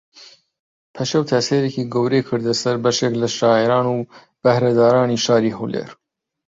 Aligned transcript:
پەشێو 0.95 1.27
تەئسیرێکی 1.31 1.89
گەورەی 1.93 2.25
کردە 2.29 2.53
سەر 2.61 2.75
بەشێک 2.83 3.13
لە 3.21 3.27
شاعیران 3.37 3.85
و 3.89 4.07
بەھرەدارانی 4.43 5.21
شاری 5.25 5.55
ھەولێر 5.57 5.89